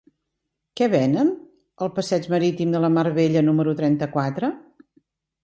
Què 0.79 0.85
venen 0.93 1.29
al 1.87 1.91
passeig 1.99 2.25
Marítim 2.35 2.73
de 2.77 2.81
la 2.87 2.91
Mar 2.97 3.05
Bella 3.19 3.45
número 3.51 3.77
trenta-quatre? 3.83 4.53